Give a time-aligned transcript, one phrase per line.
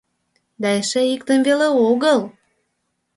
[0.61, 2.19] Да эше иктым веле огыл!